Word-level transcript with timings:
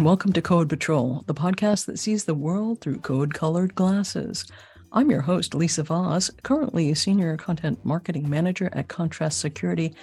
Welcome 0.00 0.32
to 0.32 0.40
Code 0.40 0.70
Patrol, 0.70 1.24
the 1.26 1.34
podcast 1.34 1.84
that 1.84 1.98
sees 1.98 2.24
the 2.24 2.34
world 2.34 2.80
through 2.80 3.00
code 3.00 3.34
colored 3.34 3.74
glasses. 3.74 4.46
I'm 4.92 5.10
your 5.10 5.20
host, 5.20 5.54
Lisa 5.54 5.82
Vaas, 5.82 6.30
currently 6.42 6.90
a 6.90 6.96
senior 6.96 7.36
content 7.36 7.84
marketing 7.84 8.28
manager 8.28 8.70
at 8.72 8.88
Contrast 8.88 9.40
Security 9.40 9.94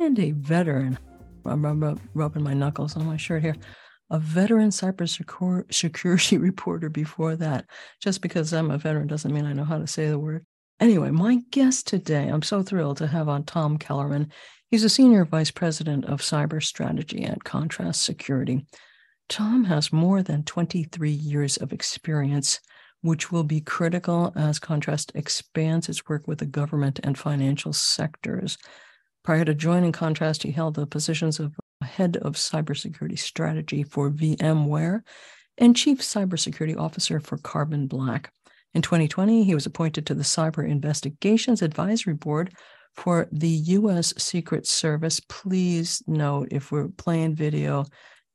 and 0.00 0.18
a 0.18 0.32
veteran. 0.32 0.98
I'm 1.46 2.00
rubbing 2.14 2.42
my 2.42 2.52
knuckles 2.52 2.96
on 2.96 3.06
my 3.06 3.16
shirt 3.16 3.42
here. 3.42 3.54
A 4.10 4.18
veteran 4.18 4.70
cybersecurity 4.70 6.40
reporter 6.42 6.90
before 6.90 7.36
that. 7.36 7.66
Just 8.02 8.22
because 8.22 8.52
I'm 8.52 8.72
a 8.72 8.76
veteran 8.76 9.06
doesn't 9.06 9.32
mean 9.32 9.46
I 9.46 9.52
know 9.52 9.64
how 9.64 9.78
to 9.78 9.86
say 9.86 10.08
the 10.08 10.18
word. 10.18 10.44
Anyway, 10.80 11.12
my 11.12 11.38
guest 11.52 11.86
today, 11.86 12.26
I'm 12.26 12.42
so 12.42 12.64
thrilled 12.64 12.96
to 12.96 13.06
have 13.06 13.28
on 13.28 13.44
Tom 13.44 13.78
Kellermann. 13.78 14.32
He's 14.72 14.82
a 14.82 14.88
senior 14.88 15.24
vice 15.24 15.52
president 15.52 16.06
of 16.06 16.22
cyber 16.22 16.60
strategy 16.60 17.22
at 17.24 17.44
Contrast 17.44 18.02
Security. 18.02 18.66
Tom 19.28 19.64
has 19.64 19.92
more 19.92 20.22
than 20.22 20.44
23 20.44 21.10
years 21.10 21.56
of 21.56 21.72
experience, 21.72 22.60
which 23.00 23.32
will 23.32 23.44
be 23.44 23.60
critical 23.60 24.32
as 24.36 24.58
Contrast 24.58 25.12
expands 25.14 25.88
its 25.88 26.06
work 26.08 26.26
with 26.26 26.38
the 26.38 26.46
government 26.46 27.00
and 27.02 27.18
financial 27.18 27.72
sectors. 27.72 28.58
Prior 29.22 29.44
to 29.44 29.54
joining 29.54 29.92
Contrast, 29.92 30.42
he 30.42 30.50
held 30.50 30.74
the 30.74 30.86
positions 30.86 31.40
of 31.40 31.54
head 31.82 32.16
of 32.18 32.34
cybersecurity 32.34 33.18
strategy 33.18 33.82
for 33.82 34.10
VMware 34.10 35.00
and 35.58 35.76
chief 35.76 36.00
cybersecurity 36.00 36.76
officer 36.76 37.20
for 37.20 37.38
Carbon 37.38 37.86
Black. 37.86 38.30
In 38.74 38.82
2020, 38.82 39.44
he 39.44 39.54
was 39.54 39.66
appointed 39.66 40.06
to 40.06 40.14
the 40.14 40.24
Cyber 40.24 40.68
Investigations 40.68 41.62
Advisory 41.62 42.14
Board 42.14 42.52
for 42.94 43.28
the 43.32 43.48
U.S. 43.48 44.12
Secret 44.18 44.66
Service. 44.66 45.20
Please 45.20 46.02
note 46.06 46.48
if 46.50 46.72
we're 46.72 46.88
playing 46.88 47.34
video, 47.34 47.84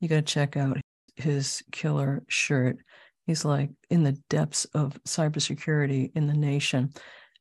you 0.00 0.08
got 0.08 0.16
to 0.16 0.22
check 0.22 0.56
out 0.56 0.78
his 1.16 1.62
killer 1.70 2.22
shirt. 2.28 2.78
He's 3.26 3.44
like 3.44 3.70
in 3.90 4.02
the 4.02 4.18
depths 4.28 4.64
of 4.74 4.98
cybersecurity 5.04 6.10
in 6.14 6.26
the 6.26 6.34
nation. 6.34 6.90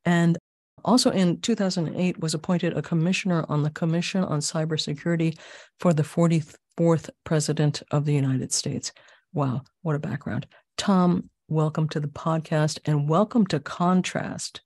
And 0.05 0.37
also 0.83 1.11
in 1.11 1.39
2008 1.41 2.19
was 2.19 2.33
appointed 2.33 2.77
a 2.77 2.81
commissioner 2.81 3.45
on 3.49 3.63
the 3.63 3.69
Commission 3.69 4.23
on 4.23 4.39
Cybersecurity 4.39 5.37
for 5.79 5.93
the 5.93 6.03
44th 6.03 7.09
President 7.23 7.81
of 7.91 8.05
the 8.05 8.13
United 8.13 8.51
States. 8.51 8.91
Wow, 9.33 9.61
what 9.81 9.95
a 9.95 9.99
background. 9.99 10.45
Tom, 10.77 11.29
welcome 11.47 11.87
to 11.89 11.99
the 11.99 12.07
podcast 12.07 12.79
and 12.85 13.09
welcome 13.09 13.45
to 13.47 13.59
Contrast. 13.59 14.61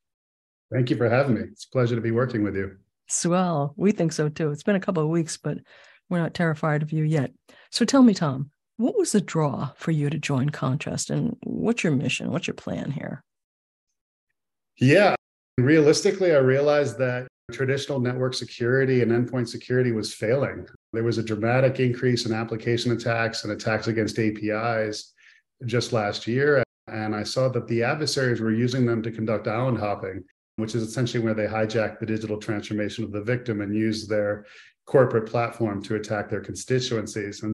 Thank 0.72 0.90
you 0.90 0.96
for 0.96 1.10
having 1.10 1.36
me. 1.36 1.42
It's 1.42 1.66
a 1.66 1.70
pleasure 1.70 1.96
to 1.96 2.02
be 2.02 2.12
working 2.12 2.44
with 2.44 2.56
you. 2.56 2.78
Swell. 3.08 3.74
We 3.78 3.92
think 3.92 4.12
so 4.12 4.30
too. 4.30 4.52
It's 4.52 4.64
been 4.64 4.76
a 4.76 4.80
couple 4.80 5.04
of 5.04 5.10
weeks, 5.10 5.38
but 5.38 5.60
we're 6.14 6.20
not 6.20 6.34
terrified 6.34 6.82
of 6.84 6.94
you 6.94 7.04
yet. 7.04 7.32
So 7.72 7.84
tell 7.84 8.04
me, 8.04 8.14
Tom, 8.14 8.52
what 8.78 8.98
was 8.98 9.12
the 9.12 9.22
draw 9.22 9.72
for 9.76 9.92
you 9.92 10.10
to 10.10 10.18
join 10.18 10.50
Contrast 10.50 11.10
and 11.10 11.36
what's 11.44 11.84
your 11.84 11.94
mission? 11.94 12.32
What's 12.32 12.48
your 12.48 12.54
plan 12.54 12.92
here? 12.92 13.24
Yeah, 14.80 15.16
realistically, 15.58 16.34
I 16.34 16.38
realized 16.38 16.98
that 17.00 17.28
traditional 17.52 18.00
network 18.00 18.34
security 18.34 19.02
and 19.02 19.12
endpoint 19.12 19.48
security 19.48 19.92
was 19.92 20.14
failing. 20.14 20.66
There 20.94 21.04
was 21.04 21.18
a 21.18 21.24
dramatic 21.24 21.80
increase 21.80 22.26
in 22.26 22.34
application 22.34 22.92
attacks 22.92 23.44
and 23.44 23.54
attacks 23.54 23.88
against 23.88 24.20
APIs 24.20 25.14
just 25.66 25.94
last 25.94 26.28
year. 26.28 26.64
And 26.88 27.16
I 27.16 27.24
saw 27.24 27.50
that 27.50 27.68
the 27.68 27.84
adversaries 27.84 28.42
were 28.42 28.52
using 28.52 28.86
them 28.86 29.02
to 29.04 29.12
conduct 29.12 29.48
island 29.48 29.78
hopping, 29.78 30.24
which 30.58 30.76
is 30.76 30.84
essentially 30.84 31.24
where 31.24 31.34
they 31.34 31.46
hijack 31.46 32.00
the 32.00 32.06
digital 32.06 32.38
transformation 32.38 33.04
of 33.04 33.12
the 33.12 33.22
victim 33.22 33.62
and 33.62 33.76
use 33.76 34.08
their 34.08 34.46
corporate 34.86 35.30
platform 35.30 35.82
to 35.84 35.96
attack 35.96 36.30
their 36.30 36.42
constituencies. 36.42 37.44
And 37.44 37.54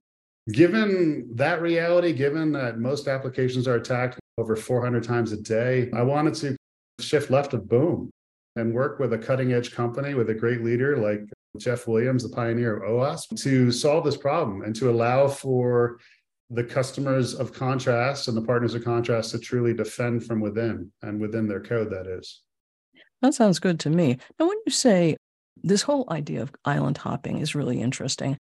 Given 0.51 1.29
that 1.35 1.61
reality, 1.61 2.11
given 2.13 2.51
that 2.53 2.79
most 2.79 3.07
applications 3.07 3.67
are 3.67 3.75
attacked 3.75 4.19
over 4.37 4.55
400 4.55 5.03
times 5.03 5.31
a 5.31 5.37
day, 5.37 5.89
I 5.93 6.01
wanted 6.01 6.33
to 6.35 6.55
shift 6.99 7.29
left 7.29 7.53
of 7.53 7.69
boom 7.69 8.09
and 8.55 8.73
work 8.73 8.99
with 8.99 9.13
a 9.13 9.17
cutting 9.17 9.53
edge 9.53 9.71
company 9.71 10.15
with 10.15 10.29
a 10.29 10.33
great 10.33 10.63
leader 10.63 10.97
like 10.97 11.21
Jeff 11.57 11.87
Williams, 11.87 12.23
the 12.23 12.35
pioneer 12.35 12.77
of 12.77 12.89
OWASP, 12.89 13.41
to 13.43 13.71
solve 13.71 14.03
this 14.03 14.17
problem 14.17 14.63
and 14.63 14.75
to 14.77 14.89
allow 14.89 15.27
for 15.27 15.99
the 16.49 16.63
customers 16.63 17.35
of 17.35 17.53
Contrast 17.53 18.27
and 18.27 18.35
the 18.35 18.41
partners 18.41 18.73
of 18.73 18.83
Contrast 18.83 19.31
to 19.31 19.39
truly 19.39 19.73
defend 19.73 20.25
from 20.25 20.39
within 20.39 20.91
and 21.03 21.21
within 21.21 21.47
their 21.47 21.61
code, 21.61 21.91
that 21.91 22.07
is. 22.07 22.41
That 23.21 23.35
sounds 23.35 23.59
good 23.59 23.79
to 23.81 23.89
me. 23.91 24.17
Now, 24.39 24.47
when 24.47 24.57
you 24.65 24.71
say 24.71 25.15
this 25.63 25.81
whole 25.81 26.07
idea 26.11 26.41
of 26.41 26.51
island 26.65 26.97
hopping 26.97 27.39
is 27.39 27.55
really 27.55 27.81
interesting, 27.81 28.37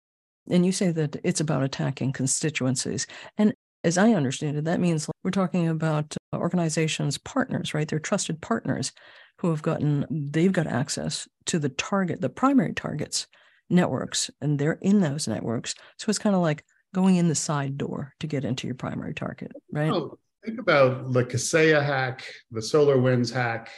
and 0.51 0.65
you 0.65 0.73
say 0.73 0.93
that 0.93 1.17
it's 1.25 1.41
about 1.41 1.63
attacking 1.63 2.13
constituencies. 2.13 3.07
And 3.37 3.55
as 3.85 3.99
I 3.99 4.13
understand 4.13 4.57
it, 4.57 4.65
that 4.65 4.81
means 4.81 5.09
we're 5.23 5.31
talking 5.31 5.69
about 5.69 6.17
uh, 6.33 6.39
organizations' 6.39 7.19
partners, 7.19 7.75
right? 7.75 7.87
They're 7.87 7.99
trusted 7.99 8.41
partners 8.41 8.93
who 9.39 9.51
have 9.51 9.63
gotten, 9.63 10.07
they've 10.11 10.53
got 10.53 10.67
access 10.67 11.29
to 11.47 11.59
the 11.59 11.69
target, 11.69 12.21
the 12.21 12.29
primary 12.29 12.73
targets 12.73 13.27
networks, 13.69 14.31
and 14.41 14.59
they're 14.59 14.79
in 14.83 15.01
those 15.01 15.29
networks. 15.29 15.75
So 15.99 16.09
it's 16.09 16.19
kind 16.19 16.35
of 16.35 16.43
like 16.43 16.65
going 16.95 17.17
in 17.17 17.29
the 17.29 17.35
side 17.35 17.77
door 17.77 18.15
to 18.21 18.27
get 18.27 18.45
into 18.45 18.67
your 18.67 18.77
primary 18.77 19.15
target, 19.15 19.53
right? 19.73 19.93
Oh, 19.93 20.19
think 20.45 20.59
about 20.59 21.13
the 21.13 21.25
Kaseya 21.25 21.85
hack, 21.85 22.25
the 22.51 22.61
SolarWinds 22.61 23.33
hack, 23.33 23.71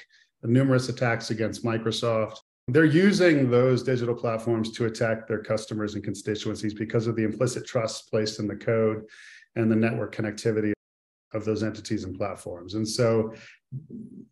the 0.43 0.49
numerous 0.49 0.89
attacks 0.89 1.31
against 1.31 1.65
Microsoft 1.65 2.37
they're 2.69 2.85
using 2.85 3.51
those 3.51 3.83
digital 3.83 4.15
platforms 4.15 4.71
to 4.73 4.85
attack 4.85 5.27
their 5.27 5.43
customers 5.43 5.95
and 5.95 6.05
constituencies 6.05 6.75
because 6.75 7.07
of 7.07 7.17
the 7.17 7.25
implicit 7.25 7.67
trust 7.67 8.11
placed 8.11 8.39
in 8.39 8.47
the 8.47 8.57
code 8.57 9.05
and 9.57 9.71
the 9.71 9.77
network 9.77 10.15
connectivity 10.15 10.73
of 11.35 11.45
those 11.45 11.63
entities 11.63 12.05
and 12.05 12.17
platforms. 12.17 12.75
And 12.75 12.87
so 12.87 13.35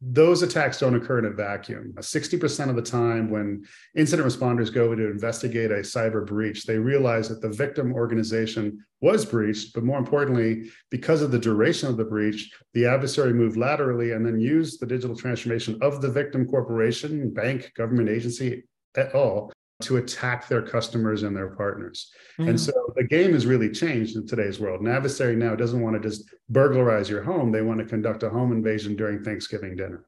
those 0.01 0.43
attacks 0.43 0.81
don't 0.81 0.95
occur 0.95 1.19
in 1.19 1.27
a 1.27 1.31
vacuum. 1.31 1.93
60% 1.99 2.71
of 2.71 2.77
the 2.77 2.83
time, 2.83 3.31
when 3.31 3.65
incident 3.95 4.27
responders 4.27 4.73
go 4.73 4.95
to 4.95 5.11
investigate 5.11 5.71
a 5.71 5.77
cyber 5.77 6.25
breach, 6.27 6.65
they 6.65 6.79
realize 6.79 7.29
that 7.29 7.43
the 7.43 7.51
victim 7.51 7.93
organization 7.93 8.83
was 9.03 9.27
breached. 9.27 9.75
But 9.75 9.85
more 9.85 9.99
importantly, 9.99 10.71
because 10.91 11.21
of 11.21 11.33
the 11.33 11.39
duration 11.39 11.89
of 11.89 11.99
the 11.99 12.05
breach, 12.05 12.51
the 12.73 12.87
adversary 12.87 13.35
moved 13.35 13.59
laterally 13.59 14.13
and 14.13 14.25
then 14.25 14.41
used 14.41 14.81
the 14.81 14.87
digital 14.87 15.17
transformation 15.17 15.79
of 15.83 16.01
the 16.01 16.11
victim 16.11 16.47
corporation, 16.47 17.33
bank, 17.33 17.73
government 17.77 18.09
agency, 18.09 18.65
et 18.97 19.15
al 19.15 19.53
to 19.83 19.99
attack 19.99 20.49
their 20.49 20.63
customers 20.63 21.23
and 21.23 21.37
their 21.37 21.51
partners. 21.51 22.11
Mm-hmm. 22.39 22.51
And 22.51 22.61
so 22.61 22.73
the 22.97 23.05
game 23.05 23.35
has 23.35 23.47
really 23.47 23.71
changed 23.71 24.17
in 24.17 24.27
today's 24.27 24.59
world. 24.59 24.81
An 24.81 24.89
adversary 24.89 25.37
now 25.37 25.55
doesn't 25.55 25.81
want 25.81 26.01
to 26.01 26.09
just 26.09 26.31
burglarize 26.49 27.11
your 27.11 27.23
home, 27.23 27.53
they 27.53 27.63
want 27.63 27.81
to 27.81 27.85
conduct 27.85 28.23
a 28.23 28.31
home 28.31 28.53
invasion 28.53 28.97
during 28.97 29.23
Thanksgiving 29.23 29.77
dinner. 29.77 30.07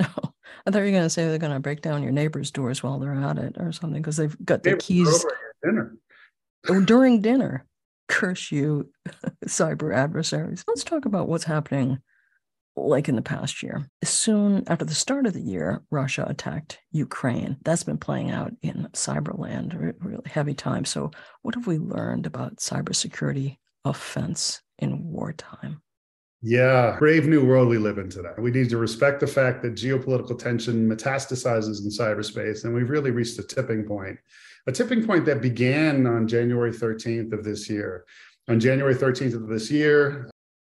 Oh, 0.00 0.06
I 0.66 0.70
thought 0.70 0.78
you 0.78 0.84
were 0.86 0.90
going 0.90 1.02
to 1.02 1.10
say 1.10 1.26
they're 1.26 1.38
going 1.38 1.52
to 1.52 1.60
break 1.60 1.82
down 1.82 2.02
your 2.02 2.12
neighbor's 2.12 2.50
doors 2.50 2.82
while 2.82 2.98
they're 2.98 3.12
at 3.12 3.38
it 3.38 3.56
or 3.58 3.72
something 3.72 4.00
because 4.00 4.16
they've 4.16 4.36
got 4.44 4.62
the 4.62 4.76
keys. 4.76 5.24
Dinner. 5.62 5.96
Oh, 6.68 6.80
during 6.80 7.20
dinner. 7.20 7.66
Curse 8.08 8.52
you, 8.52 8.92
cyber 9.46 9.94
adversaries. 9.94 10.64
Let's 10.68 10.84
talk 10.84 11.06
about 11.06 11.28
what's 11.28 11.44
happening 11.44 11.98
like 12.76 13.08
in 13.08 13.16
the 13.16 13.22
past 13.22 13.62
year. 13.62 13.88
Soon 14.04 14.64
after 14.66 14.84
the 14.84 14.94
start 14.94 15.26
of 15.26 15.32
the 15.32 15.40
year, 15.40 15.82
Russia 15.90 16.26
attacked 16.28 16.78
Ukraine. 16.92 17.56
That's 17.64 17.84
been 17.84 17.98
playing 17.98 18.30
out 18.30 18.52
in 18.62 18.88
cyberland, 18.92 19.94
really 20.00 20.28
heavy 20.28 20.54
time. 20.54 20.84
So, 20.84 21.10
what 21.42 21.54
have 21.54 21.66
we 21.66 21.78
learned 21.78 22.26
about 22.26 22.56
cybersecurity 22.56 23.58
offense 23.84 24.60
in 24.78 25.04
wartime? 25.04 25.82
Yeah, 26.42 26.96
brave 26.98 27.26
new 27.26 27.44
world 27.44 27.68
we 27.68 27.78
live 27.78 27.98
in 27.98 28.10
today. 28.10 28.34
We 28.38 28.50
need 28.50 28.68
to 28.70 28.76
respect 28.76 29.20
the 29.20 29.26
fact 29.26 29.62
that 29.62 29.74
geopolitical 29.74 30.38
tension 30.38 30.88
metastasizes 30.88 31.82
in 31.82 31.90
cyberspace, 31.90 32.64
and 32.64 32.74
we've 32.74 32.90
really 32.90 33.10
reached 33.10 33.38
a 33.38 33.42
tipping 33.42 33.84
point. 33.84 34.18
A 34.66 34.72
tipping 34.72 35.06
point 35.06 35.24
that 35.26 35.40
began 35.40 36.06
on 36.06 36.28
January 36.28 36.72
13th 36.72 37.32
of 37.32 37.42
this 37.42 37.70
year. 37.70 38.04
On 38.48 38.60
January 38.60 38.94
13th 38.94 39.34
of 39.34 39.48
this 39.48 39.70
year, 39.70 40.30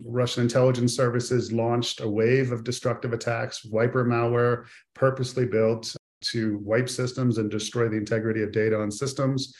Russian 0.04 0.44
intelligence 0.44 0.96
services 0.96 1.52
launched 1.52 2.02
a 2.02 2.08
wave 2.10 2.52
of 2.52 2.64
destructive 2.64 3.14
attacks, 3.14 3.66
wiper 3.66 4.06
malware, 4.06 4.66
purposely 4.94 5.46
built 5.46 5.96
to 6.22 6.60
wipe 6.64 6.90
systems 6.90 7.38
and 7.38 7.50
destroy 7.50 7.88
the 7.88 7.98
integrity 7.98 8.44
of 8.44 8.52
data 8.52 8.80
on 8.80 8.92
systems. 8.92 9.56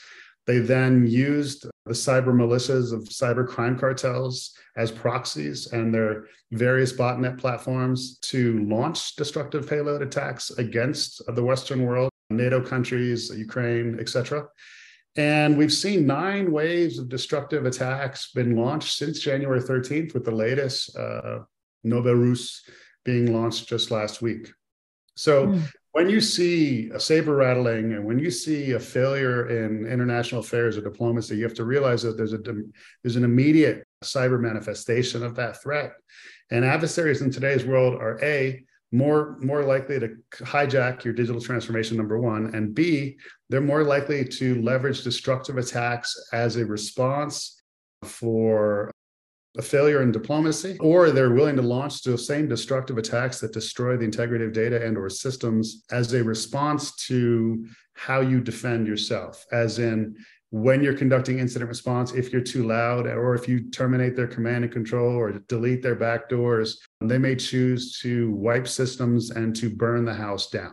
They 0.46 0.60
then 0.60 1.06
used 1.06 1.68
the 1.86 1.94
cyber 1.94 2.28
militias 2.28 2.94
of 2.94 3.04
cyber 3.04 3.46
crime 3.46 3.78
cartels 3.78 4.54
as 4.78 4.92
proxies 4.92 5.74
and 5.74 5.94
their 5.94 6.26
various 6.52 6.94
botnet 6.94 7.38
platforms 7.38 8.18
to 8.20 8.64
launch 8.66 9.16
destructive 9.18 9.68
payload 9.68 10.02
attacks 10.02 10.52
against 10.52 11.22
the 11.28 11.44
Western 11.44 11.86
world, 11.86 12.10
NATO 12.30 12.62
countries, 12.62 13.30
Ukraine, 13.36 14.00
etc. 14.00 14.48
And 15.18 15.58
we've 15.58 15.74
seen 15.74 16.06
nine 16.06 16.52
waves 16.52 17.00
of 17.00 17.10
destructive 17.10 17.66
attacks 17.66 18.32
been 18.32 18.56
launched 18.56 18.98
since 18.98 19.20
January 19.20 19.60
13th, 19.60 20.14
with 20.14 20.24
the 20.24 20.32
latest, 20.32 20.96
uh, 20.96 21.40
Noberus, 21.84 22.62
being 23.04 23.34
launched 23.34 23.68
just 23.68 23.90
last 23.90 24.22
week. 24.22 24.52
So, 25.16 25.48
mm. 25.48 25.68
when 25.94 26.08
you 26.08 26.22
see 26.22 26.92
a 26.94 27.00
saber 27.00 27.36
rattling 27.36 27.94
and 27.94 28.06
when 28.06 28.20
you 28.20 28.30
see 28.30 28.74
a 28.74 28.80
failure 28.80 29.50
in 29.50 29.88
international 29.88 30.42
affairs 30.42 30.78
or 30.78 30.82
diplomacy, 30.82 31.36
you 31.36 31.44
have 31.44 31.56
to 31.56 31.66
realize 31.66 32.04
that 32.04 32.18
there's 32.18 32.34
a 32.34 32.40
there's 33.02 33.16
an 33.16 33.24
immediate 33.24 33.88
cyber 34.04 34.40
manifestation 34.40 35.24
of 35.24 35.36
that 35.36 35.62
threat. 35.64 35.94
And 36.52 36.64
adversaries 36.64 37.22
in 37.22 37.32
today's 37.32 37.66
world 37.66 37.96
are 37.96 38.20
a 38.22 38.64
more 38.92 39.38
more 39.40 39.64
likely 39.64 40.00
to 40.00 40.16
hijack 40.32 41.04
your 41.04 41.14
digital 41.14 41.42
transformation 41.42 41.98
number 41.98 42.20
one 42.20 42.56
and 42.56 42.74
b 42.74 43.18
they're 43.50 43.60
more 43.60 43.84
likely 43.84 44.24
to 44.24 44.62
leverage 44.62 45.04
destructive 45.04 45.58
attacks 45.58 46.16
as 46.32 46.56
a 46.56 46.66
response 46.66 47.62
for 48.04 48.90
a 49.58 49.62
failure 49.62 50.02
in 50.02 50.12
diplomacy 50.12 50.78
or 50.80 51.12
they're 51.12 51.34
willing 51.34 51.56
to 51.56 51.62
launch 51.62 52.04
those 52.04 52.26
same 52.26 52.48
destructive 52.48 52.98
attacks 52.98 53.40
that 53.40 53.52
destroy 53.52 53.98
the 53.98 54.06
integrity 54.06 54.46
of 54.46 54.54
data 54.54 54.86
and 54.86 54.98
or 54.98 55.10
systems 55.10 55.84
as 55.92 56.14
a 56.14 56.24
response 56.24 56.96
to 56.96 57.66
how 57.94 58.22
you 58.22 58.40
defend 58.40 58.88
yourself 58.88 59.46
as 59.52 59.80
in 59.80 60.16
when 60.50 60.82
you're 60.82 60.94
conducting 60.94 61.40
incident 61.40 61.68
response 61.68 62.14
if 62.14 62.32
you're 62.32 62.42
too 62.42 62.66
loud 62.66 63.06
or 63.06 63.36
if 63.36 63.48
you 63.48 63.70
terminate 63.70 64.16
their 64.16 64.28
command 64.28 64.64
and 64.64 64.72
control 64.72 65.16
or 65.16 65.32
delete 65.48 65.82
their 65.82 65.96
backdoors 65.96 66.76
they 67.02 67.18
may 67.18 67.36
choose 67.36 68.00
to 68.00 68.32
wipe 68.32 68.68
systems 68.68 69.32
and 69.32 69.56
to 69.56 69.70
burn 69.70 70.06
the 70.06 70.14
house 70.14 70.50
down 70.50 70.72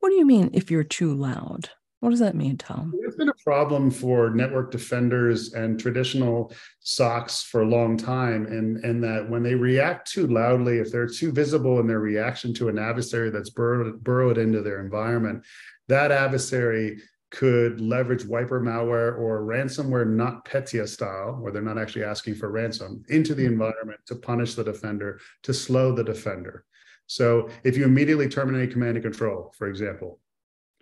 what 0.00 0.10
do 0.10 0.14
you 0.14 0.26
mean 0.26 0.50
if 0.52 0.70
you're 0.70 0.84
too 0.84 1.14
loud 1.14 1.68
what 2.02 2.10
does 2.10 2.18
that 2.18 2.34
mean, 2.34 2.56
Tom? 2.56 2.92
It's 3.04 3.14
been 3.14 3.28
a 3.28 3.44
problem 3.44 3.88
for 3.88 4.30
network 4.30 4.72
defenders 4.72 5.52
and 5.52 5.78
traditional 5.78 6.52
SOCs 6.84 7.44
for 7.44 7.62
a 7.62 7.68
long 7.68 7.96
time. 7.96 8.46
And, 8.46 8.84
and 8.84 9.04
that 9.04 9.30
when 9.30 9.44
they 9.44 9.54
react 9.54 10.10
too 10.10 10.26
loudly, 10.26 10.78
if 10.78 10.90
they're 10.90 11.06
too 11.06 11.30
visible 11.30 11.78
in 11.78 11.86
their 11.86 12.00
reaction 12.00 12.52
to 12.54 12.68
an 12.68 12.76
adversary 12.76 13.30
that's 13.30 13.50
burrowed, 13.50 14.02
burrowed 14.02 14.36
into 14.36 14.62
their 14.62 14.80
environment, 14.80 15.44
that 15.86 16.10
adversary 16.10 17.00
could 17.32 17.80
leverage 17.80 18.24
wiper 18.26 18.60
malware 18.60 19.18
or 19.18 19.40
ransomware, 19.40 20.06
NotPetya 20.06 20.86
style, 20.86 21.38
where 21.40 21.50
they're 21.50 21.62
not 21.62 21.78
actually 21.78 22.04
asking 22.04 22.34
for 22.34 22.50
ransom, 22.50 23.02
into 23.08 23.34
the 23.34 23.46
environment 23.46 24.00
to 24.06 24.14
punish 24.14 24.54
the 24.54 24.62
defender, 24.62 25.18
to 25.42 25.54
slow 25.54 25.92
the 25.92 26.04
defender. 26.04 26.64
So 27.06 27.48
if 27.64 27.76
you 27.76 27.84
immediately 27.84 28.28
terminate 28.28 28.70
command 28.70 28.96
and 28.96 29.02
control, 29.02 29.52
for 29.56 29.66
example, 29.66 30.20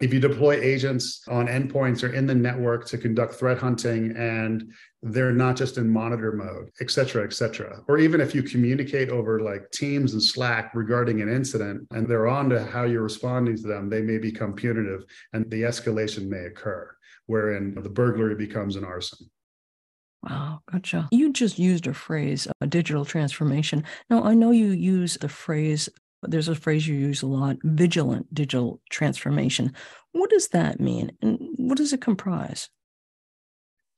if 0.00 0.14
you 0.14 0.20
deploy 0.20 0.58
agents 0.61 1.23
on 1.29 1.47
endpoints 1.47 2.02
or 2.02 2.12
in 2.14 2.26
the 2.26 2.35
network 2.35 2.87
to 2.87 2.97
conduct 2.97 3.35
threat 3.35 3.58
hunting 3.58 4.17
and 4.17 4.73
they're 5.02 5.32
not 5.32 5.56
just 5.56 5.76
in 5.76 5.88
monitor 5.88 6.32
mode, 6.32 6.70
et 6.81 6.91
cetera, 6.91 7.23
et 7.25 7.32
cetera. 7.32 7.82
Or 7.87 7.99
even 7.99 8.20
if 8.20 8.35
you 8.35 8.43
communicate 8.43 9.11
over 9.11 9.41
like 9.41 9.70
Teams 9.70 10.14
and 10.14 10.23
Slack 10.23 10.75
regarding 10.75 11.20
an 11.20 11.29
incident 11.29 11.87
and 11.91 12.08
they're 12.08 12.29
on 12.29 12.49
to 12.50 12.64
how 12.64 12.85
you're 12.85 13.02
responding 13.02 13.56
to 13.56 13.62
them, 13.69 13.91
they 13.91 14.00
may 14.00 14.19
become 14.19 14.55
punitive 14.55 15.05
and 15.35 15.50
the 15.50 15.62
escalation 15.62 16.29
may 16.29 16.47
occur, 16.47 16.91
wherein 17.26 17.75
the 17.75 17.88
burglary 17.88 18.35
becomes 18.35 18.76
an 18.76 18.85
arson. 18.85 19.31
Wow, 20.23 20.61
gotcha. 20.70 21.08
You 21.12 21.32
just 21.32 21.58
used 21.58 21.87
a 21.87 21.94
phrase, 21.94 22.47
a 22.61 22.67
digital 22.67 23.06
transformation. 23.06 23.85
Now, 24.11 24.23
I 24.23 24.35
know 24.35 24.50
you 24.50 24.69
use 24.69 25.17
the 25.17 25.31
phrase 25.31 25.88
there's 26.22 26.49
a 26.49 26.55
phrase 26.55 26.87
you 26.87 26.94
use 26.94 27.22
a 27.22 27.26
lot 27.26 27.56
vigilant 27.62 28.32
digital 28.34 28.81
transformation. 28.90 29.72
What 30.12 30.31
does 30.31 30.49
that 30.49 30.81
mean? 30.81 31.12
And 31.22 31.38
what 31.56 31.78
does 31.78 31.93
it 31.93 32.00
comprise? 32.00 32.69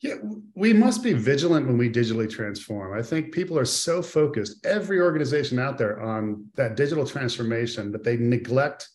Yeah, 0.00 0.16
we 0.56 0.72
must 0.72 1.04
be 1.04 1.12
vigilant 1.12 1.66
when 1.66 1.78
we 1.78 1.88
digitally 1.88 2.28
transform. 2.28 2.98
I 2.98 3.02
think 3.02 3.32
people 3.32 3.56
are 3.56 3.64
so 3.64 4.02
focused, 4.02 4.66
every 4.66 5.00
organization 5.00 5.60
out 5.60 5.78
there, 5.78 6.00
on 6.00 6.46
that 6.56 6.74
digital 6.74 7.06
transformation 7.06 7.92
that 7.92 8.02
they 8.02 8.16
neglect 8.16 8.88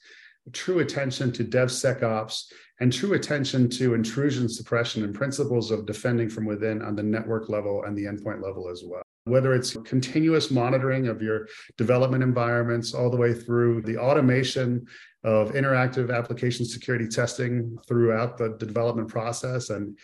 true 0.51 0.79
attention 0.79 1.31
to 1.33 1.45
DevSecOps 1.45 2.43
and 2.81 2.91
true 2.91 3.13
attention 3.13 3.69
to 3.69 3.93
intrusion 3.93 4.49
suppression 4.49 5.03
and 5.03 5.15
principles 5.15 5.71
of 5.71 5.85
defending 5.85 6.29
from 6.29 6.45
within 6.45 6.81
on 6.81 6.95
the 6.95 7.03
network 7.03 7.49
level 7.49 7.83
and 7.85 7.97
the 7.97 8.03
endpoint 8.03 8.41
level 8.41 8.69
as 8.69 8.83
well 8.85 9.03
whether 9.27 9.53
it's 9.53 9.75
continuous 9.85 10.51
monitoring 10.51 11.07
of 11.07 11.21
your 11.21 11.47
development 11.77 12.23
environments 12.23 12.93
all 12.93 13.09
the 13.09 13.17
way 13.17 13.33
through 13.33 13.81
the 13.81 13.97
automation 13.97 14.85
of 15.23 15.51
interactive 15.51 16.15
application 16.15 16.65
security 16.65 17.07
testing 17.07 17.77
throughout 17.87 18.37
the 18.37 18.49
development 18.57 19.09
process 19.09 19.69
and 19.69 19.97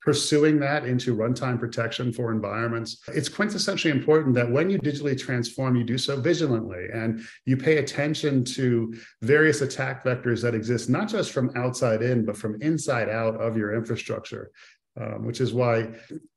pursuing 0.00 0.58
that 0.58 0.86
into 0.86 1.14
runtime 1.14 1.58
protection 1.60 2.12
for 2.12 2.32
environments. 2.32 3.02
It's 3.08 3.28
quintessentially 3.28 3.90
important 3.90 4.34
that 4.34 4.50
when 4.50 4.70
you 4.70 4.78
digitally 4.78 5.18
transform, 5.18 5.76
you 5.76 5.84
do 5.84 5.98
so 5.98 6.18
vigilantly 6.18 6.86
and 6.92 7.20
you 7.44 7.56
pay 7.56 7.76
attention 7.76 8.42
to 8.44 8.94
various 9.20 9.60
attack 9.60 10.02
vectors 10.02 10.40
that 10.42 10.54
exist, 10.54 10.88
not 10.88 11.08
just 11.08 11.32
from 11.32 11.50
outside 11.54 12.00
in, 12.02 12.24
but 12.24 12.36
from 12.36 12.60
inside 12.62 13.10
out 13.10 13.38
of 13.40 13.58
your 13.58 13.74
infrastructure 13.74 14.50
um, 14.98 15.24
which 15.24 15.40
is 15.40 15.52
why 15.52 15.88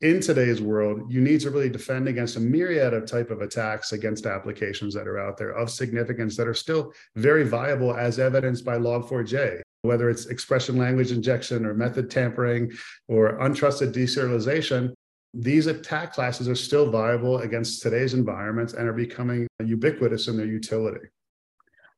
in 0.02 0.20
today's 0.20 0.62
world 0.62 1.12
you 1.12 1.22
need 1.22 1.40
to 1.42 1.50
really 1.50 1.70
defend 1.70 2.08
against 2.08 2.36
a 2.36 2.40
myriad 2.40 2.94
of 2.94 3.06
type 3.06 3.32
of 3.32 3.42
attacks 3.42 3.94
against 3.94 4.26
applications 4.26 4.94
that 4.94 5.08
are 5.08 5.20
out 5.20 5.38
there 5.38 5.52
of 5.52 5.70
significance 5.70 6.36
that 6.38 6.48
are 6.48 6.54
still 6.54 6.92
very 7.16 7.44
viable 7.44 7.96
as 7.96 8.20
evidenced 8.20 8.64
by 8.64 8.78
log4j 8.78 9.62
whether 9.84 10.10
it's 10.10 10.28
expression 10.28 10.78
language 10.78 11.12
injection 11.12 11.66
or 11.66 11.74
method 11.74 12.10
tampering 12.10 12.72
or 13.08 13.38
untrusted 13.40 13.94
deserialization. 13.94 14.94
These 15.34 15.68
attack 15.68 16.14
classes 16.14 16.48
are 16.48 16.56
still 16.56 16.90
viable 16.90 17.40
against 17.40 17.82
today's 17.82 18.14
environments 18.14 18.74
and 18.74 18.88
are 18.88 18.94
becoming 18.94 19.48
ubiquitous 19.64 20.28
in 20.28 20.38
their 20.38 20.46
utility 20.46 21.08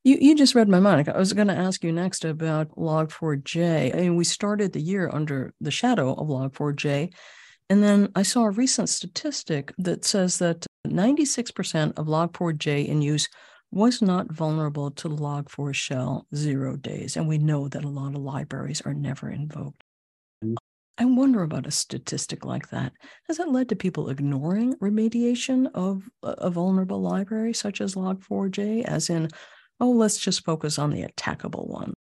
you, 0.06 0.20
you 0.22 0.36
just 0.36 0.54
read 0.54 0.70
my 0.70 0.80
mind. 0.80 1.10
I 1.10 1.18
was 1.18 1.34
going 1.34 1.48
to 1.48 1.58
ask 1.58 1.84
you 1.84 1.92
next 1.92 2.24
about 2.24 2.70
Log4j. 2.78 3.94
I 3.94 4.02
mean, 4.02 4.16
we 4.16 4.24
started 4.24 4.72
the 4.72 4.80
year 4.80 5.10
under 5.12 5.52
the 5.60 5.72
shadow 5.72 6.14
of 6.14 6.28
Log4j. 6.28 7.12
And 7.72 7.84
then 7.84 8.10
I 8.16 8.22
saw 8.22 8.44
a 8.44 8.52
recent 8.52 8.88
statistic 8.88 9.74
that 9.80 10.06
says 10.06 10.38
that 10.38 10.68
96% 10.86 11.98
of 11.98 12.06
Log4j 12.06 12.88
in 12.88 13.02
use 13.02 13.28
was 13.72 14.00
not 14.04 14.32
vulnerable 14.32 14.92
to 14.92 15.10
Log4Shell 15.10 16.26
zero 16.36 16.76
days. 16.78 17.18
And 17.18 17.28
we 17.28 17.40
know 17.40 17.68
that 17.68 17.84
a 17.84 17.90
lot 17.90 18.14
of 18.14 18.22
libraries 18.22 18.82
are 18.82 18.94
never 18.94 19.32
invoked. 19.32 19.84
Mm. 20.44 20.56
I 21.00 21.06
wonder 21.06 21.42
about 21.42 21.66
a 21.66 21.72
statistic 21.72 22.46
like 22.46 22.70
that. 22.70 22.94
Has 23.28 23.38
that 23.38 23.52
led 23.52 23.70
to 23.70 23.76
people 23.76 24.10
ignoring 24.10 24.76
remediation 24.76 25.68
of 25.74 26.04
a 26.22 26.52
vulnerable 26.52 27.02
library 27.02 27.54
such 27.54 27.82
as 27.82 27.96
Log4j, 27.96 28.84
as 28.84 29.10
in, 29.10 29.30
oh, 29.80 29.92
let's 29.92 30.18
just 30.18 30.44
focus 30.46 30.80
on 30.80 30.92
the 30.92 31.04
attackable 31.04 31.68
one. 31.68 31.94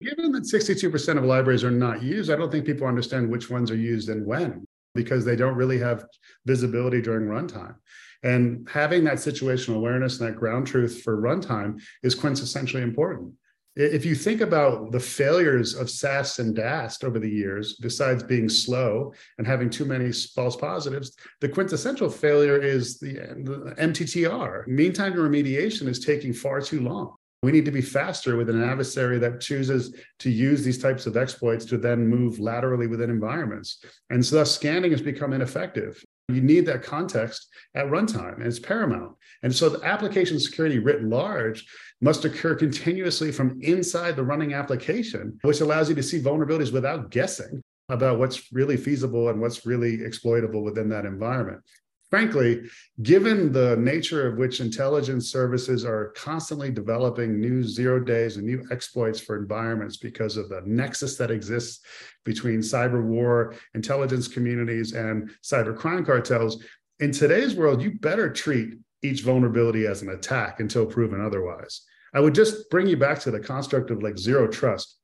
Given 0.00 0.32
that 0.32 0.42
62% 0.42 1.18
of 1.18 1.24
libraries 1.24 1.64
are 1.64 1.70
not 1.70 2.02
used, 2.02 2.30
I 2.30 2.36
don't 2.36 2.52
think 2.52 2.66
people 2.66 2.86
understand 2.86 3.30
which 3.30 3.48
ones 3.48 3.70
are 3.70 3.76
used 3.76 4.08
and 4.08 4.26
when 4.26 4.66
because 4.94 5.24
they 5.24 5.36
don't 5.36 5.56
really 5.56 5.78
have 5.78 6.04
visibility 6.46 7.00
during 7.00 7.28
runtime. 7.28 7.76
And 8.22 8.68
having 8.68 9.04
that 9.04 9.18
situational 9.18 9.76
awareness 9.76 10.18
and 10.18 10.28
that 10.28 10.38
ground 10.38 10.66
truth 10.66 11.02
for 11.02 11.20
runtime 11.20 11.80
is 12.02 12.16
quintessentially 12.16 12.82
important. 12.82 13.34
If 13.76 14.06
you 14.06 14.14
think 14.14 14.40
about 14.40 14.90
the 14.90 15.00
failures 15.00 15.74
of 15.74 15.90
SAST 15.90 16.38
and 16.38 16.56
DAST 16.56 17.04
over 17.04 17.18
the 17.18 17.28
years, 17.30 17.76
besides 17.76 18.22
being 18.22 18.48
slow 18.48 19.12
and 19.36 19.46
having 19.46 19.68
too 19.68 19.84
many 19.84 20.10
false 20.12 20.56
positives, 20.56 21.14
the 21.42 21.48
quintessential 21.50 22.08
failure 22.08 22.56
is 22.56 22.98
the, 22.98 23.12
the 23.12 23.74
MTTR. 23.78 24.66
Mean 24.66 24.94
time 24.94 25.12
to 25.12 25.18
remediation 25.18 25.88
is 25.88 26.00
taking 26.00 26.32
far 26.32 26.62
too 26.62 26.80
long. 26.80 27.16
We 27.46 27.52
need 27.52 27.66
to 27.66 27.70
be 27.70 27.80
faster 27.80 28.36
with 28.36 28.50
an 28.50 28.60
adversary 28.60 29.20
that 29.20 29.40
chooses 29.40 29.94
to 30.18 30.28
use 30.28 30.64
these 30.64 30.82
types 30.82 31.06
of 31.06 31.16
exploits 31.16 31.64
to 31.66 31.78
then 31.78 32.04
move 32.04 32.40
laterally 32.40 32.88
within 32.88 33.08
environments. 33.08 33.84
And 34.10 34.26
so 34.26 34.34
thus 34.34 34.52
scanning 34.52 34.90
has 34.90 35.00
become 35.00 35.32
ineffective. 35.32 36.02
You 36.28 36.40
need 36.40 36.66
that 36.66 36.82
context 36.82 37.46
at 37.76 37.86
runtime, 37.86 38.38
and 38.38 38.48
it's 38.48 38.58
paramount. 38.58 39.12
And 39.44 39.54
so 39.54 39.68
the 39.68 39.86
application 39.86 40.40
security 40.40 40.80
writ 40.80 41.04
large 41.04 41.64
must 42.00 42.24
occur 42.24 42.56
continuously 42.56 43.30
from 43.30 43.60
inside 43.62 44.16
the 44.16 44.24
running 44.24 44.52
application, 44.52 45.38
which 45.42 45.60
allows 45.60 45.88
you 45.88 45.94
to 45.94 46.02
see 46.02 46.20
vulnerabilities 46.20 46.72
without 46.72 47.12
guessing 47.12 47.62
about 47.90 48.18
what's 48.18 48.52
really 48.52 48.76
feasible 48.76 49.28
and 49.28 49.40
what's 49.40 49.64
really 49.64 50.02
exploitable 50.02 50.64
within 50.64 50.88
that 50.88 51.06
environment. 51.06 51.62
Frankly, 52.10 52.62
given 53.02 53.50
the 53.50 53.76
nature 53.76 54.28
of 54.28 54.38
which 54.38 54.60
intelligence 54.60 55.30
services 55.30 55.84
are 55.84 56.12
constantly 56.16 56.70
developing 56.70 57.40
new 57.40 57.64
zero 57.64 57.98
days 57.98 58.36
and 58.36 58.46
new 58.46 58.64
exploits 58.70 59.18
for 59.18 59.36
environments 59.36 59.96
because 59.96 60.36
of 60.36 60.48
the 60.48 60.62
nexus 60.64 61.16
that 61.16 61.32
exists 61.32 61.84
between 62.24 62.60
cyber 62.60 63.02
war, 63.02 63.54
intelligence 63.74 64.28
communities, 64.28 64.92
and 64.92 65.30
cyber 65.42 65.76
crime 65.76 66.04
cartels, 66.04 66.62
in 67.00 67.12
today's 67.12 67.54
world, 67.54 67.82
you 67.82 67.98
better 67.98 68.32
treat 68.32 68.74
each 69.02 69.22
vulnerability 69.22 69.86
as 69.86 70.02
an 70.02 70.10
attack 70.10 70.60
until 70.60 70.86
proven 70.86 71.20
otherwise. 71.20 71.82
I 72.14 72.20
would 72.20 72.34
just 72.34 72.70
bring 72.70 72.86
you 72.86 72.96
back 72.96 73.18
to 73.20 73.30
the 73.30 73.40
construct 73.40 73.90
of 73.90 74.02
like 74.02 74.16
zero 74.16 74.48
trust. 74.48 74.96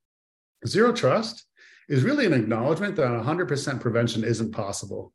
Zero 0.66 0.92
trust 0.92 1.44
is 1.88 2.04
really 2.04 2.24
an 2.24 2.32
acknowledgement 2.32 2.96
that 2.96 3.08
100% 3.08 3.80
prevention 3.80 4.24
isn't 4.24 4.52
possible. 4.52 5.12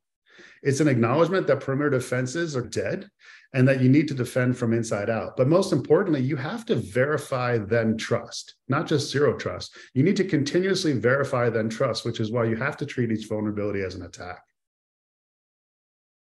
It's 0.64 0.80
an 0.80 0.88
acknowledgement 0.88 1.48
that 1.48 1.60
perimeter 1.60 1.90
defenses 1.90 2.56
are 2.56 2.62
dead 2.62 3.10
and 3.54 3.68
that 3.68 3.82
you 3.82 3.90
need 3.90 4.08
to 4.10 4.14
defend 4.14 4.58
from 4.58 4.74
inside 4.74 5.10
out. 5.10 5.38
But 5.38 5.48
most 5.48 5.72
importantly, 5.72 6.22
you 6.22 6.36
have 6.36 6.66
to 6.66 6.76
verify, 6.76 7.58
then 7.58 7.98
trust, 7.98 8.56
not 8.68 8.88
just 8.88 9.12
zero 9.12 9.38
trust. 9.38 9.76
You 9.94 10.04
need 10.04 10.18
to 10.18 10.24
continuously 10.24 10.94
verify, 10.94 11.50
then 11.50 11.70
trust, 11.70 12.06
which 12.06 12.20
is 12.20 12.32
why 12.32 12.46
you 12.46 12.56
have 12.58 12.78
to 12.78 12.86
treat 12.86 13.12
each 13.12 13.28
vulnerability 13.28 13.82
as 13.82 13.96
an 13.96 14.04
attack. 14.04 14.42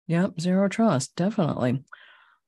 Yep, 0.06 0.40
zero 0.40 0.68
trust, 0.68 1.16
definitely. 1.16 1.82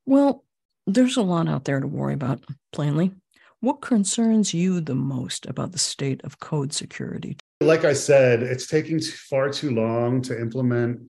Well, 0.05 0.43
there's 0.85 1.17
a 1.17 1.23
lot 1.23 1.49
out 1.49 1.65
there 1.65 1.79
to 1.79 1.87
worry 1.87 2.13
about, 2.13 2.43
plainly. 2.71 3.11
What 3.59 3.81
concerns 3.81 4.53
you 4.53 4.79
the 4.79 4.95
most 4.95 5.47
about 5.47 5.71
the 5.71 5.79
state 5.79 6.23
of 6.23 6.39
code 6.39 6.71
security? 6.71 7.37
Like 7.59 7.85
I 7.85 7.93
said, 7.93 8.43
it's 8.43 8.67
taking 8.67 9.01
far 9.01 9.49
too 9.49 9.71
long 9.71 10.21
to 10.21 10.39
implement 10.39 11.06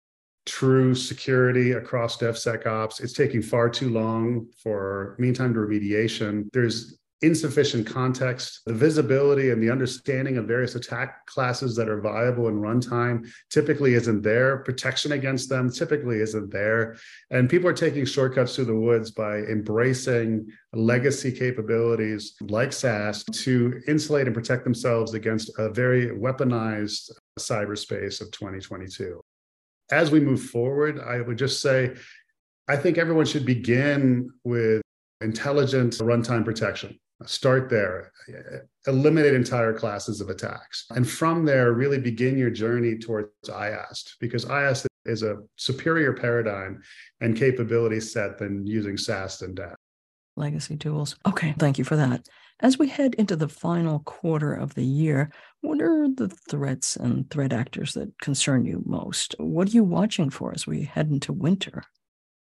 true 0.46 0.94
security 0.94 1.72
across 1.72 2.16
DevSecOps. 2.16 3.02
It's 3.02 3.12
taking 3.12 3.42
far 3.42 3.68
too 3.68 3.90
long 3.90 4.46
for 4.62 5.16
mean 5.18 5.34
time 5.34 5.54
to 5.54 5.60
remediation. 5.60 6.50
There's 6.52 6.98
insufficient 7.22 7.86
context, 7.86 8.62
the 8.66 8.74
visibility 8.74 9.50
and 9.50 9.62
the 9.62 9.70
understanding 9.70 10.36
of 10.36 10.46
various 10.46 10.74
attack 10.74 11.24
classes 11.26 11.76
that 11.76 11.88
are 11.88 12.00
viable 12.00 12.48
in 12.48 12.60
runtime 12.60 13.28
typically 13.48 13.94
isn't 13.94 14.22
there. 14.22 14.58
Protection 14.58 15.12
against 15.12 15.48
them 15.48 15.70
typically 15.70 16.20
isn't 16.20 16.50
there. 16.50 16.96
And 17.30 17.48
people 17.48 17.68
are 17.68 17.74
taking 17.74 18.04
shortcuts 18.04 18.56
through 18.56 18.66
the 18.66 18.76
woods 18.76 19.12
by 19.12 19.38
embracing 19.38 20.50
legacy 20.72 21.30
capabilities 21.30 22.34
like 22.40 22.72
SAST 22.72 23.32
to 23.44 23.80
insulate 23.86 24.26
and 24.26 24.34
protect 24.34 24.64
themselves 24.64 25.14
against 25.14 25.50
a 25.58 25.70
very 25.70 26.08
weaponized 26.08 27.12
cyberspace 27.38 28.20
of 28.20 28.30
2022 28.32 29.22
as 29.92 30.10
we 30.10 30.18
move 30.18 30.42
forward, 30.42 30.98
I 30.98 31.20
would 31.20 31.38
just 31.38 31.60
say, 31.60 31.94
I 32.66 32.76
think 32.76 32.96
everyone 32.96 33.26
should 33.26 33.44
begin 33.44 34.30
with 34.42 34.80
intelligent 35.20 35.94
runtime 35.98 36.44
protection. 36.44 36.98
Start 37.26 37.68
there, 37.68 38.10
eliminate 38.88 39.34
entire 39.34 39.72
classes 39.72 40.20
of 40.20 40.28
attacks. 40.28 40.86
And 40.90 41.08
from 41.08 41.44
there, 41.44 41.72
really 41.72 41.98
begin 41.98 42.36
your 42.36 42.50
journey 42.50 42.98
towards 42.98 43.28
IAST, 43.46 44.14
because 44.18 44.44
IAST 44.46 44.86
is 45.04 45.22
a 45.22 45.36
superior 45.56 46.14
paradigm 46.14 46.82
and 47.20 47.36
capability 47.36 48.00
set 48.00 48.38
than 48.38 48.66
using 48.66 48.96
SAST 48.96 49.42
and 49.42 49.54
DAST. 49.54 49.76
Legacy 50.36 50.76
tools. 50.76 51.16
Okay, 51.26 51.54
thank 51.58 51.78
you 51.78 51.84
for 51.84 51.96
that. 51.96 52.26
As 52.62 52.78
we 52.78 52.86
head 52.86 53.14
into 53.14 53.34
the 53.34 53.48
final 53.48 53.98
quarter 54.00 54.54
of 54.54 54.74
the 54.74 54.84
year, 54.84 55.32
what 55.62 55.82
are 55.82 56.08
the 56.08 56.28
threats 56.28 56.94
and 56.94 57.28
threat 57.28 57.52
actors 57.52 57.92
that 57.94 58.16
concern 58.20 58.64
you 58.64 58.84
most? 58.86 59.34
What 59.38 59.68
are 59.68 59.72
you 59.72 59.82
watching 59.82 60.30
for 60.30 60.52
as 60.54 60.64
we 60.64 60.84
head 60.84 61.10
into 61.10 61.32
winter? 61.32 61.82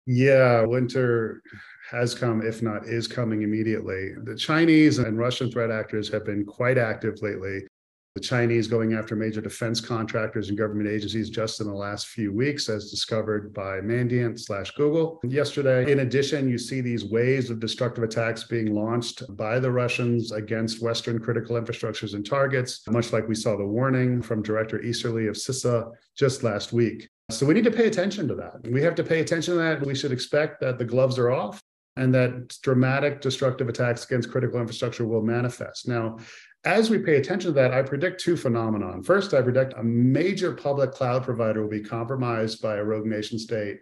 Yeah, 0.06 0.62
winter 0.62 1.42
has 1.90 2.14
come, 2.14 2.42
if 2.42 2.62
not 2.62 2.86
is 2.86 3.08
coming 3.08 3.42
immediately. 3.42 4.12
The 4.22 4.36
Chinese 4.36 4.98
and 4.98 5.18
Russian 5.18 5.50
threat 5.50 5.72
actors 5.72 6.08
have 6.10 6.24
been 6.24 6.44
quite 6.44 6.78
active 6.78 7.20
lately 7.20 7.66
the 8.14 8.20
Chinese 8.20 8.68
going 8.68 8.94
after 8.94 9.16
major 9.16 9.40
defense 9.40 9.80
contractors 9.80 10.48
and 10.48 10.56
government 10.56 10.88
agencies 10.88 11.28
just 11.28 11.60
in 11.60 11.66
the 11.66 11.74
last 11.74 12.06
few 12.06 12.32
weeks, 12.32 12.68
as 12.68 12.88
discovered 12.88 13.52
by 13.52 13.80
Mandiant 13.80 14.38
slash 14.38 14.70
Google 14.72 15.20
yesterday. 15.24 15.90
In 15.90 15.98
addition, 15.98 16.48
you 16.48 16.56
see 16.56 16.80
these 16.80 17.04
waves 17.04 17.50
of 17.50 17.58
destructive 17.58 18.04
attacks 18.04 18.44
being 18.44 18.72
launched 18.72 19.24
by 19.36 19.58
the 19.58 19.70
Russians 19.70 20.30
against 20.30 20.80
Western 20.80 21.18
critical 21.18 21.60
infrastructures 21.60 22.14
and 22.14 22.24
targets, 22.24 22.86
much 22.88 23.12
like 23.12 23.26
we 23.26 23.34
saw 23.34 23.56
the 23.56 23.66
warning 23.66 24.22
from 24.22 24.42
Director 24.42 24.80
Easterly 24.80 25.26
of 25.26 25.34
CISA 25.34 25.90
just 26.16 26.44
last 26.44 26.72
week. 26.72 27.08
So 27.32 27.44
we 27.44 27.54
need 27.54 27.64
to 27.64 27.70
pay 27.72 27.88
attention 27.88 28.28
to 28.28 28.36
that. 28.36 28.70
We 28.70 28.80
have 28.82 28.94
to 28.94 29.02
pay 29.02 29.20
attention 29.20 29.54
to 29.54 29.60
that. 29.60 29.84
We 29.84 29.94
should 29.96 30.12
expect 30.12 30.60
that 30.60 30.78
the 30.78 30.84
gloves 30.84 31.18
are 31.18 31.32
off 31.32 31.60
and 31.96 32.14
that 32.14 32.56
dramatic 32.62 33.20
destructive 33.20 33.68
attacks 33.68 34.04
against 34.04 34.30
critical 34.30 34.60
infrastructure 34.60 35.06
will 35.06 35.22
manifest. 35.22 35.88
Now, 35.88 36.18
as 36.64 36.90
we 36.90 36.98
pay 36.98 37.16
attention 37.16 37.50
to 37.50 37.54
that, 37.54 37.72
I 37.72 37.82
predict 37.82 38.20
two 38.20 38.36
phenomenon. 38.36 39.02
First, 39.02 39.34
I 39.34 39.42
predict 39.42 39.74
a 39.76 39.82
major 39.82 40.52
public 40.52 40.92
cloud 40.92 41.22
provider 41.22 41.62
will 41.62 41.68
be 41.68 41.82
compromised 41.82 42.62
by 42.62 42.76
a 42.76 42.84
rogue 42.84 43.06
nation 43.06 43.38
state, 43.38 43.80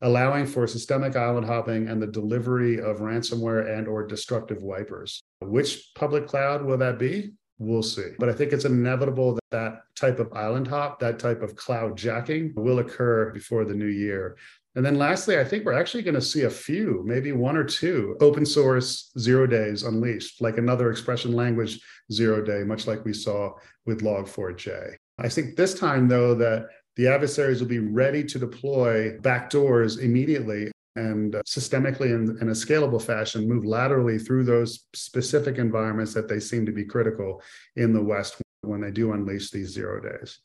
allowing 0.00 0.46
for 0.46 0.66
systemic 0.66 1.14
island 1.14 1.46
hopping 1.46 1.88
and 1.88 2.00
the 2.00 2.06
delivery 2.06 2.80
of 2.80 2.98
ransomware 2.98 3.76
and 3.76 3.86
or 3.86 4.06
destructive 4.06 4.62
wipers. 4.62 5.22
Which 5.40 5.92
public 5.94 6.26
cloud 6.26 6.64
will 6.64 6.78
that 6.78 6.98
be? 6.98 7.32
We'll 7.58 7.82
see. 7.82 8.10
But 8.18 8.28
I 8.28 8.32
think 8.32 8.52
it's 8.52 8.64
inevitable 8.64 9.34
that 9.34 9.42
that 9.50 9.82
type 9.94 10.18
of 10.18 10.32
island 10.32 10.66
hop, 10.66 10.98
that 11.00 11.18
type 11.18 11.42
of 11.42 11.54
cloud 11.54 11.96
jacking 11.96 12.52
will 12.56 12.80
occur 12.80 13.30
before 13.30 13.64
the 13.64 13.74
new 13.74 13.86
year. 13.86 14.36
And 14.74 14.84
then 14.84 14.96
lastly, 14.96 15.38
I 15.38 15.44
think 15.44 15.64
we're 15.64 15.78
actually 15.78 16.02
going 16.02 16.14
to 16.14 16.20
see 16.22 16.42
a 16.42 16.50
few, 16.50 17.02
maybe 17.04 17.32
one 17.32 17.56
or 17.56 17.64
two 17.64 18.16
open 18.20 18.46
source 18.46 19.10
zero 19.18 19.46
days 19.46 19.82
unleashed, 19.82 20.40
like 20.40 20.56
another 20.56 20.90
expression 20.90 21.32
language 21.32 21.78
zero 22.10 22.42
day, 22.42 22.62
much 22.64 22.86
like 22.86 23.04
we 23.04 23.12
saw 23.12 23.52
with 23.84 24.00
Log4j. 24.00 24.94
I 25.18 25.28
think 25.28 25.56
this 25.56 25.74
time, 25.74 26.08
though, 26.08 26.34
that 26.36 26.68
the 26.96 27.06
adversaries 27.06 27.60
will 27.60 27.68
be 27.68 27.80
ready 27.80 28.24
to 28.24 28.38
deploy 28.38 29.16
backdoors 29.18 30.00
immediately 30.00 30.70
and 30.96 31.34
uh, 31.34 31.42
systemically 31.46 32.06
in, 32.06 32.36
in, 32.40 32.48
a 32.50 32.52
scalable 32.52 33.00
fashion 33.00 33.48
move 33.48 33.64
laterally 33.64 34.18
through 34.18 34.44
those 34.44 34.86
specific 34.94 35.56
environments 35.56 36.12
that 36.12 36.28
they 36.28 36.38
seem 36.38 36.66
to 36.66 36.72
be 36.72 36.84
critical 36.84 37.40
in 37.76 37.94
the 37.94 38.02
West 38.02 38.36
when 38.60 38.82
they 38.82 38.90
do 38.90 39.12
unleash 39.12 39.50
these 39.50 39.70
zero 39.70 40.02
days. 40.02 40.38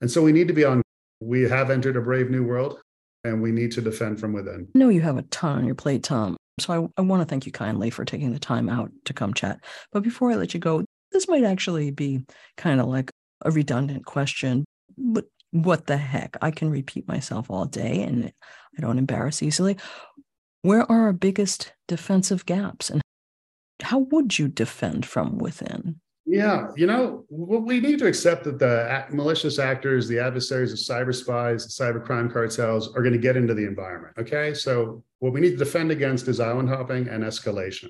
And 0.00 0.08
so 0.08 0.22
we 0.22 0.30
need 0.30 0.46
to 0.48 0.54
be 0.54 0.64
on. 0.64 0.82
We 1.20 1.42
have 1.42 1.70
entered 1.70 1.96
a 1.96 2.00
brave 2.00 2.30
new 2.30 2.44
world 2.44 2.80
and 3.28 3.42
we 3.42 3.52
need 3.52 3.72
to 3.72 3.80
defend 3.80 4.20
from 4.20 4.32
within. 4.32 4.68
I 4.74 4.78
know 4.78 4.88
you 4.88 5.00
have 5.02 5.18
a 5.18 5.22
ton 5.22 5.58
on 5.58 5.66
your 5.66 5.74
plate, 5.74 6.02
Tom. 6.02 6.36
So 6.60 6.90
I, 6.96 7.00
I 7.00 7.04
want 7.04 7.22
to 7.22 7.26
thank 7.26 7.46
you 7.46 7.52
kindly 7.52 7.90
for 7.90 8.04
taking 8.04 8.32
the 8.32 8.38
time 8.38 8.68
out 8.68 8.90
to 9.04 9.12
come 9.12 9.32
chat. 9.32 9.60
But 9.92 10.02
before 10.02 10.30
I 10.30 10.34
let 10.34 10.54
you 10.54 10.60
go, 10.60 10.84
this 11.12 11.28
might 11.28 11.44
actually 11.44 11.90
be 11.90 12.24
kind 12.56 12.80
of 12.80 12.86
like 12.88 13.10
a 13.42 13.50
redundant 13.50 14.04
question, 14.04 14.64
but 14.96 15.26
what 15.50 15.86
the 15.86 15.96
heck? 15.96 16.36
I 16.42 16.50
can 16.50 16.70
repeat 16.70 17.08
myself 17.08 17.50
all 17.50 17.64
day 17.64 18.02
and 18.02 18.32
I 18.76 18.80
don't 18.80 18.98
embarrass 18.98 19.42
easily. 19.42 19.76
Where 20.62 20.90
are 20.90 21.02
our 21.02 21.12
biggest 21.12 21.72
defensive 21.86 22.44
gaps 22.44 22.90
and 22.90 23.00
how 23.82 24.00
would 24.00 24.38
you 24.38 24.48
defend 24.48 25.06
from 25.06 25.38
within? 25.38 26.00
Yeah, 26.30 26.68
you 26.76 26.86
know, 26.86 27.24
we 27.30 27.80
need 27.80 27.98
to 28.00 28.06
accept 28.06 28.44
that 28.44 28.58
the 28.58 29.06
malicious 29.10 29.58
actors, 29.58 30.06
the 30.08 30.18
adversaries 30.18 30.72
of 30.72 30.78
cyber 30.78 31.14
spies, 31.14 31.66
cyber 31.68 32.04
crime 32.04 32.30
cartels 32.30 32.94
are 32.94 33.00
going 33.00 33.14
to 33.14 33.18
get 33.18 33.38
into 33.38 33.54
the 33.54 33.66
environment. 33.66 34.12
Okay. 34.18 34.52
So, 34.52 35.02
what 35.20 35.32
we 35.32 35.40
need 35.40 35.52
to 35.52 35.56
defend 35.56 35.90
against 35.90 36.28
is 36.28 36.38
island 36.38 36.68
hopping 36.68 37.08
and 37.08 37.24
escalation. 37.24 37.88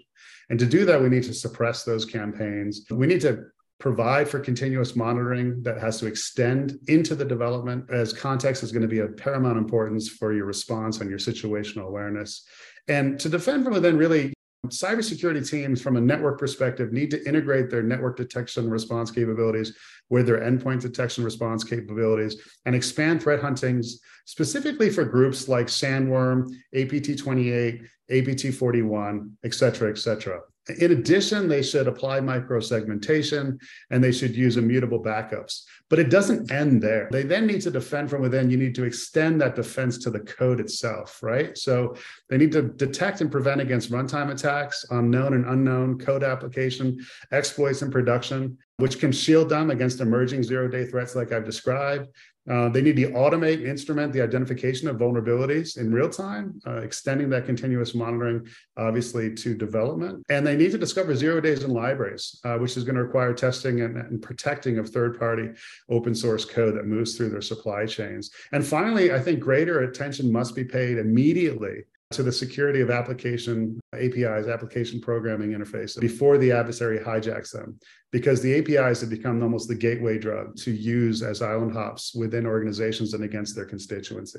And 0.51 0.59
to 0.61 0.67
do 0.67 0.85
that, 0.85 1.03
we 1.03 1.09
need 1.09 1.25
to 1.25 1.35
suppress 1.35 1.83
those 1.83 2.05
campaigns. 2.05 2.87
We 2.91 3.09
need 3.09 3.21
to 3.23 3.47
provide 3.81 4.29
for 4.29 4.39
continuous 4.39 4.95
monitoring 4.95 5.61
that 5.65 5.81
has 5.81 5.99
to 5.99 6.07
extend 6.07 6.79
into 6.87 7.17
the 7.17 7.25
development 7.25 7.91
as 7.91 8.13
context 8.13 8.63
is 8.63 8.71
going 8.71 8.83
to 8.83 8.89
be 8.89 9.01
of 9.01 9.17
paramount 9.17 9.59
importance 9.59 10.09
for 10.09 10.33
your 10.33 10.47
response 10.47 11.01
and 11.01 11.11
your 11.11 11.19
situational 11.19 11.89
awareness. 11.89 12.47
And 12.87 13.19
to 13.21 13.29
defend 13.29 13.65
from 13.65 13.75
within, 13.75 13.99
really, 13.99 14.33
cybersecurity 14.67 15.49
teams 15.49 15.81
from 15.81 15.97
a 15.97 16.01
network 16.01 16.39
perspective 16.39 16.93
need 16.93 17.11
to 17.11 17.29
integrate 17.29 17.71
their 17.71 17.83
network 17.83 18.17
detection 18.17 18.69
response 18.69 19.11
capabilities 19.11 19.77
with 20.11 20.27
their 20.27 20.41
endpoint 20.41 20.81
detection 20.81 21.23
response 21.23 21.63
capabilities 21.63 22.37
and 22.67 22.75
expand 22.75 23.23
threat 23.23 23.41
huntings 23.41 24.01
specifically 24.25 24.91
for 24.91 25.05
groups 25.05 25.49
like 25.49 25.69
sandworm 25.69 26.45
apt28 26.75 27.87
apt41 28.11 29.31
et 29.45 29.55
cetera 29.55 29.91
et 29.91 29.99
cetera 29.99 30.41
in 30.77 30.93
addition, 30.93 31.49
they 31.49 31.63
should 31.63 31.89
apply 31.89 32.21
microsegmentation 32.21 33.59
and 33.91 34.05
they 34.05 34.13
should 34.13 34.37
use 34.37 34.57
immutable 34.57 35.03
backups. 35.03 35.63
But 35.89 35.99
it 35.99 36.11
doesn't 36.11 36.53
end 36.53 36.83
there. 36.83 37.09
They 37.11 37.23
then 37.23 37.47
need 37.47 37.63
to 37.63 37.71
defend 37.71 38.11
from 38.11 38.21
within. 38.21 38.51
You 38.51 38.59
need 38.59 38.75
to 38.75 38.85
extend 38.85 39.41
that 39.41 39.57
defense 39.57 39.97
to 39.99 40.11
the 40.11 40.21
code 40.21 40.61
itself, 40.61 41.23
right? 41.23 41.57
So 41.57 41.97
they 42.29 42.37
need 42.37 42.53
to 42.53 42.63
detect 42.63 43.23
and 43.23 43.33
prevent 43.33 43.63
against 43.63 43.91
runtime 43.91 44.31
attacks 44.31 44.85
on 44.91 45.11
known 45.11 45.33
and 45.33 45.47
unknown 45.47 45.99
code 45.99 46.23
application, 46.23 47.05
exploits 47.33 47.81
in 47.81 47.91
production, 47.91 48.59
which 48.79 49.01
can 49.01 49.11
shield 49.11 49.49
them 49.49 49.71
against 49.71 50.01
emerging 50.01 50.43
zero 50.43 50.69
day 50.69 50.87
threats 50.87 51.15
like 51.15 51.33
I've 51.33 51.45
described. 51.45 52.09
Uh, 52.49 52.69
they 52.69 52.81
need 52.81 52.97
to 52.97 53.11
automate 53.11 53.55
and 53.55 53.67
instrument 53.67 54.13
the 54.13 54.23
identification 54.23 54.89
of 54.89 54.97
vulnerabilities 54.97 55.77
in 55.77 55.93
real 55.93 56.09
time, 56.09 56.59
uh, 56.67 56.77
extending 56.77 57.29
that 57.29 57.45
continuous 57.45 57.95
monitoring, 57.95 58.47
obviously, 58.79 59.35
to 59.35 59.55
development. 59.55 60.25
And 60.31 60.47
they 60.47 60.57
need 60.57 60.71
to 60.71 60.79
discover 60.79 61.15
zero 61.15 61.41
days 61.43 61.63
in 61.63 61.71
libraries, 61.71 62.41
uh, 62.45 62.57
which 62.57 62.77
is 62.79 62.85
going 62.85 62.97
to 62.97 63.03
require 63.03 63.35
testing 63.35 63.83
and, 63.83 63.99
and 63.99 64.23
protecting 64.23 64.79
of 64.79 64.89
third 64.89 65.19
party 65.19 65.51
open 65.91 66.15
source 66.15 66.47
code 66.47 66.75
that 66.77 66.87
moves 66.87 67.17
through 67.17 67.31
their 67.31 67.43
supply 67.43 67.85
chains. 67.85 68.31
And 68.53 68.65
finally, 68.65 69.13
I 69.13 69.19
think 69.19 69.41
greater 69.41 69.81
attention 69.81 70.33
must 70.33 70.55
be 70.55 70.65
paid 70.65 70.97
immediately 70.97 71.85
to 72.11 72.23
the 72.23 72.33
security 72.33 72.81
of 72.81 72.91
application 72.91 73.79
APIs, 73.95 74.49
application 74.49 75.01
programming 75.01 75.51
interfaces, 75.51 76.01
before 76.01 76.39
the 76.39 76.51
adversary 76.51 76.99
hijacks 76.99 77.53
them, 77.53 77.79
because 78.13 78.41
the 78.41 78.59
APIs 78.59 79.01
have 79.01 79.11
become 79.11 79.43
almost 79.43 79.69
the 79.69 79.75
gateway 79.75 80.19
drug 80.19 80.57
to 80.57 80.71
use 80.71 81.23
as 81.23 81.43
island 81.43 81.73
hops 81.73 82.15
within 82.15 82.47
organizations 82.47 83.13
and 83.13 83.25
against 83.25 83.55
their 83.55 83.67
constituency. 83.67 84.39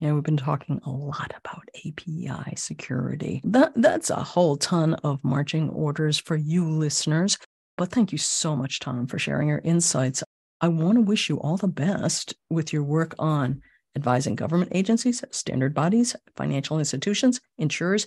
Yeah, 0.00 0.12
we've 0.12 0.22
been 0.22 0.36
talking 0.36 0.80
a 0.84 0.90
lot 0.90 1.32
about 1.34 1.64
API 1.84 2.54
security. 2.56 3.40
That 3.42 3.72
that's 3.74 4.10
a 4.10 4.22
whole 4.22 4.56
ton 4.56 4.94
of 5.02 5.24
marching 5.24 5.70
orders 5.70 6.18
for 6.18 6.36
you 6.36 6.68
listeners. 6.68 7.38
But 7.76 7.90
thank 7.90 8.12
you 8.12 8.18
so 8.18 8.54
much, 8.54 8.80
Tom, 8.80 9.06
for 9.06 9.18
sharing 9.18 9.48
your 9.48 9.62
insights. 9.64 10.22
I 10.60 10.68
want 10.68 10.96
to 10.96 11.02
wish 11.02 11.28
you 11.28 11.40
all 11.40 11.56
the 11.56 11.68
best 11.68 12.34
with 12.50 12.72
your 12.72 12.82
work 12.82 13.14
on 13.18 13.62
advising 13.98 14.36
government 14.36 14.70
agencies, 14.74 15.24
standard 15.30 15.74
bodies, 15.74 16.14
financial 16.36 16.78
institutions, 16.78 17.40
insurers, 17.58 18.06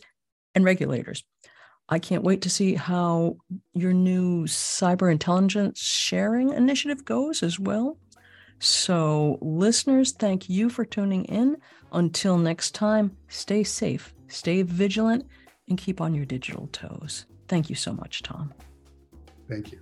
and 0.56 0.64
regulators. 0.64 1.24
I 1.90 2.00
can't 2.00 2.24
wait 2.24 2.42
to 2.44 2.50
see 2.50 2.76
how 2.76 3.36
your 3.74 3.92
new 3.92 4.46
cyber 4.46 5.12
intelligence 5.12 5.82
sharing 5.82 6.54
initiative 6.54 7.04
goes 7.04 7.44
as 7.44 7.60
well. 7.60 7.98
So, 8.60 9.38
listeners, 9.42 10.14
thank 10.14 10.50
you 10.50 10.70
for 10.70 10.86
tuning 10.86 11.26
in. 11.26 11.58
Until 11.92 12.38
next 12.38 12.74
time, 12.74 13.18
stay 13.28 13.64
safe, 13.64 14.14
stay 14.30 14.62
vigilant, 14.62 15.26
and 15.68 15.78
keep 15.78 16.00
on 16.00 16.16
your 16.16 16.26
digital 16.26 16.70
toes. 16.72 17.26
Thank 17.50 17.70
you 17.70 17.76
so 17.76 17.92
much, 17.92 18.24
Tom. 18.24 18.54
Thank 19.50 19.74
you. 19.74 19.82